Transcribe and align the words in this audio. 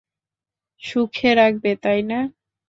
সুখে 0.81 1.29
রাখবে, 1.35 1.71
তাই 1.83 1.99
না? 2.03 2.19